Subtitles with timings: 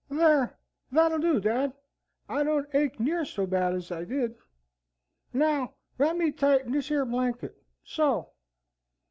[0.09, 0.57] Thar,
[0.91, 1.73] that'll do, dad.
[2.27, 4.33] I don't ache near so bad as I did.
[5.31, 7.55] Now wrap me tight in this yer blanket.
[7.83, 8.31] So.